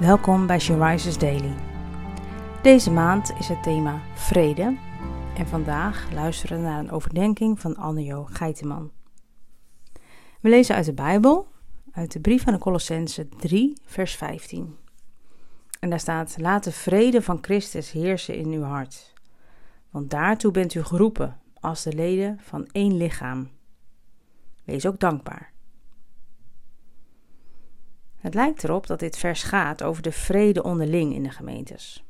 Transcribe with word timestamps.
Welkom 0.00 0.46
bij 0.46 0.58
She 0.58 1.16
Daily. 1.18 1.54
Deze 2.62 2.90
maand 2.90 3.32
is 3.38 3.48
het 3.48 3.62
thema 3.62 4.00
vrede 4.14 4.76
en 5.36 5.46
vandaag 5.46 6.12
luisteren 6.12 6.58
we 6.58 6.64
naar 6.64 6.78
een 6.78 6.90
overdenking 6.90 7.60
van 7.60 7.76
Anjo 7.76 8.24
Geiteman. 8.24 8.90
We 10.40 10.48
lezen 10.48 10.74
uit 10.74 10.84
de 10.84 10.92
Bijbel, 10.92 11.48
uit 11.92 12.12
de 12.12 12.20
brief 12.20 12.46
aan 12.46 12.52
de 12.52 12.58
Colossense 12.58 13.28
3, 13.28 13.76
vers 13.84 14.14
15. 14.14 14.76
En 15.80 15.90
daar 15.90 16.00
staat: 16.00 16.34
Laat 16.38 16.64
de 16.64 16.72
vrede 16.72 17.22
van 17.22 17.38
Christus 17.40 17.90
heersen 17.90 18.36
in 18.36 18.52
uw 18.52 18.62
hart. 18.62 19.12
Want 19.90 20.10
daartoe 20.10 20.50
bent 20.50 20.74
u 20.74 20.82
geroepen 20.82 21.40
als 21.54 21.82
de 21.82 21.92
leden 21.92 22.38
van 22.42 22.68
één 22.72 22.96
lichaam. 22.96 23.50
Wees 24.64 24.86
ook 24.86 25.00
dankbaar. 25.00 25.52
Het 28.20 28.34
lijkt 28.34 28.64
erop 28.64 28.86
dat 28.86 28.98
dit 28.98 29.16
vers 29.16 29.42
gaat 29.42 29.82
over 29.82 30.02
de 30.02 30.12
vrede 30.12 30.62
onderling 30.62 31.14
in 31.14 31.22
de 31.22 31.30
gemeentes. 31.30 32.04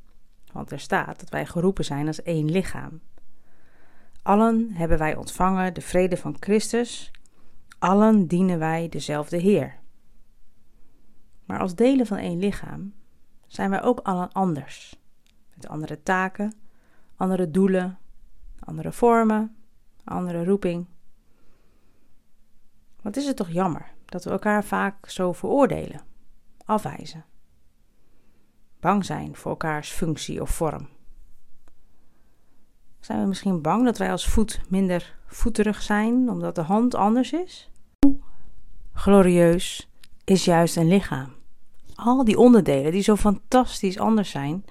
Want 0.53 0.71
er 0.71 0.81
staat 0.81 1.21
dat 1.21 1.29
wij 1.29 1.47
geroepen 1.47 1.85
zijn 1.85 2.07
als 2.07 2.23
één 2.23 2.51
lichaam. 2.51 3.01
Allen 4.23 4.71
hebben 4.73 4.99
wij 4.99 5.17
ontvangen 5.17 5.75
de 5.75 5.81
vrede 5.81 6.17
van 6.17 6.37
Christus, 6.41 7.11
allen 7.79 8.27
dienen 8.27 8.59
wij 8.59 8.89
dezelfde 8.89 9.37
Heer. 9.37 9.79
Maar 11.45 11.61
als 11.61 11.75
delen 11.75 12.07
van 12.07 12.17
één 12.17 12.39
lichaam 12.39 12.95
zijn 13.47 13.71
wij 13.71 13.83
ook 13.83 14.01
allen 14.01 14.33
anders, 14.33 14.97
met 15.55 15.69
andere 15.69 16.03
taken, 16.03 16.55
andere 17.17 17.51
doelen, 17.51 17.99
andere 18.59 18.93
vormen, 18.93 19.57
andere 20.05 20.45
roeping. 20.45 20.87
Wat 23.03 23.17
is 23.17 23.27
het 23.27 23.37
toch 23.37 23.51
jammer 23.51 23.93
dat 24.11 24.25
we 24.25 24.31
elkaar 24.31 24.65
vaak 24.65 25.09
zo 25.09 25.33
veroordelen, 25.33 26.01
afwijzen. 26.65 27.25
Bang 28.81 29.05
zijn 29.05 29.37
voor 29.37 29.51
elkaars 29.51 29.91
functie 29.91 30.41
of 30.41 30.51
vorm. 30.51 30.89
Zijn 33.01 33.21
we 33.21 33.27
misschien 33.27 33.63
bang 33.63 33.85
dat 33.85 33.99
wij 33.99 34.11
als 34.11 34.29
voet 34.29 34.61
minder 34.69 35.19
voeterig 35.27 35.83
zijn 35.83 36.31
omdat 36.31 36.55
de 36.55 36.63
hand 36.63 36.95
anders 36.95 37.33
is? 37.33 37.71
Hoe 38.01 38.19
glorieus 38.93 39.91
is 40.25 40.45
juist 40.45 40.77
een 40.77 40.89
lichaam. 40.89 41.33
Al 41.95 42.25
die 42.25 42.39
onderdelen 42.39 42.93
die 42.93 43.03
zo 43.03 43.17
fantastisch 43.17 43.99
anders 43.99 44.31
zijn 44.31 44.65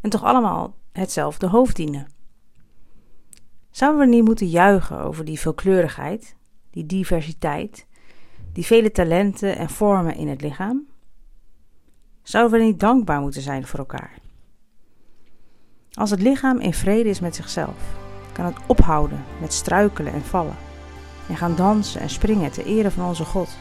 en 0.00 0.10
toch 0.10 0.22
allemaal 0.22 0.74
hetzelfde 0.92 1.46
hoofd 1.46 1.76
dienen. 1.76 2.06
Zouden 3.70 4.00
we 4.00 4.06
niet 4.06 4.24
moeten 4.24 4.48
juichen 4.48 5.00
over 5.00 5.24
die 5.24 5.40
veelkleurigheid, 5.40 6.36
die 6.70 6.86
diversiteit, 6.86 7.86
die 8.56 8.66
vele 8.66 8.90
talenten 8.90 9.56
en 9.56 9.70
vormen 9.70 10.16
in 10.16 10.28
het 10.28 10.40
lichaam? 10.40 10.86
Zouden 12.22 12.58
we 12.58 12.64
niet 12.64 12.80
dankbaar 12.80 13.20
moeten 13.20 13.42
zijn 13.42 13.66
voor 13.66 13.78
elkaar? 13.78 14.12
Als 15.92 16.10
het 16.10 16.22
lichaam 16.22 16.58
in 16.58 16.74
vrede 16.74 17.08
is 17.08 17.20
met 17.20 17.34
zichzelf, 17.34 17.76
kan 18.32 18.44
het 18.44 18.56
ophouden 18.66 19.24
met 19.40 19.52
struikelen 19.52 20.12
en 20.12 20.22
vallen 20.22 20.56
en 21.28 21.36
gaan 21.36 21.56
dansen 21.56 22.00
en 22.00 22.10
springen 22.10 22.50
ter 22.50 22.66
ere 22.66 22.90
van 22.90 23.08
onze 23.08 23.24
God. 23.24 23.56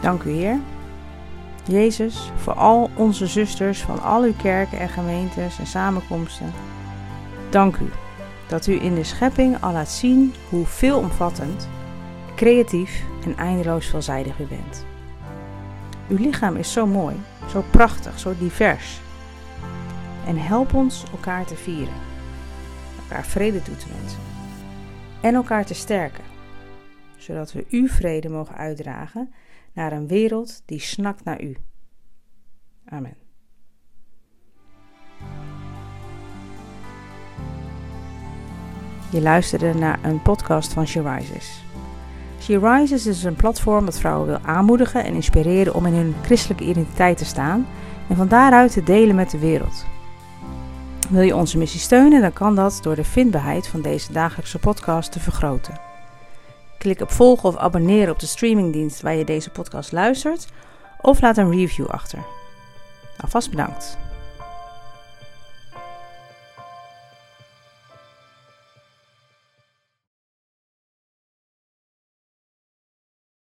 Dank 0.00 0.22
u 0.22 0.30
Heer, 0.30 0.60
Jezus, 1.64 2.30
voor 2.36 2.54
al 2.54 2.90
onze 2.96 3.26
zusters 3.26 3.82
van 3.82 4.02
al 4.02 4.22
uw 4.22 4.34
kerken 4.36 4.78
en 4.78 4.88
gemeentes 4.88 5.58
en 5.58 5.66
samenkomsten. 5.66 6.52
Dank 7.50 7.76
u 7.76 7.90
dat 8.52 8.66
u 8.66 8.82
in 8.82 8.94
de 8.94 9.04
schepping 9.04 9.62
al 9.62 9.72
laat 9.72 9.88
zien 9.88 10.34
hoe 10.48 10.66
veelomvattend, 10.66 11.68
creatief 12.36 13.04
en 13.24 13.36
eindeloos 13.36 13.86
veelzijdig 13.86 14.38
u 14.38 14.44
bent. 14.46 14.86
Uw 16.08 16.16
lichaam 16.16 16.56
is 16.56 16.72
zo 16.72 16.86
mooi, 16.86 17.16
zo 17.48 17.64
prachtig, 17.70 18.18
zo 18.18 18.34
divers. 18.38 19.00
En 20.26 20.36
help 20.36 20.74
ons 20.74 21.04
elkaar 21.12 21.46
te 21.46 21.56
vieren, 21.56 21.94
elkaar 23.02 23.24
vrede 23.24 23.62
toe 23.62 23.76
te 23.76 23.86
wensen 23.98 24.20
en 25.20 25.34
elkaar 25.34 25.64
te 25.64 25.74
sterken, 25.74 26.24
zodat 27.16 27.52
we 27.52 27.66
uw 27.70 27.88
vrede 27.88 28.28
mogen 28.28 28.56
uitdragen 28.56 29.32
naar 29.72 29.92
een 29.92 30.06
wereld 30.06 30.62
die 30.66 30.80
snakt 30.80 31.24
naar 31.24 31.42
u. 31.42 31.56
Amen. 32.84 33.21
Je 39.12 39.20
luisterde 39.20 39.74
naar 39.74 39.98
een 40.02 40.22
podcast 40.22 40.72
van 40.72 40.86
She 40.86 41.02
Rises. 41.02 41.64
She 42.40 42.58
Rises 42.58 43.06
is 43.06 43.24
een 43.24 43.34
platform 43.34 43.84
dat 43.84 43.98
vrouwen 43.98 44.26
wil 44.26 44.38
aanmoedigen 44.42 45.04
en 45.04 45.14
inspireren 45.14 45.74
om 45.74 45.86
in 45.86 45.94
hun 45.94 46.14
christelijke 46.22 46.64
identiteit 46.64 47.18
te 47.18 47.24
staan 47.24 47.66
en 48.08 48.16
van 48.16 48.28
daaruit 48.28 48.72
te 48.72 48.82
delen 48.82 49.14
met 49.14 49.30
de 49.30 49.38
wereld. 49.38 49.84
Wil 51.08 51.22
je 51.22 51.36
onze 51.36 51.58
missie 51.58 51.80
steunen, 51.80 52.20
dan 52.20 52.32
kan 52.32 52.54
dat 52.54 52.78
door 52.82 52.94
de 52.94 53.04
vindbaarheid 53.04 53.66
van 53.66 53.82
deze 53.82 54.12
dagelijkse 54.12 54.58
podcast 54.58 55.12
te 55.12 55.20
vergroten. 55.20 55.80
Klik 56.78 57.00
op 57.00 57.10
volgen 57.10 57.48
of 57.48 57.56
abonneren 57.56 58.12
op 58.12 58.18
de 58.18 58.26
streamingdienst 58.26 59.00
waar 59.00 59.14
je 59.14 59.24
deze 59.24 59.50
podcast 59.50 59.92
luistert 59.92 60.46
of 61.00 61.20
laat 61.20 61.36
een 61.36 61.50
review 61.50 61.86
achter. 61.86 62.18
Alvast 63.20 63.50
bedankt. 63.50 63.98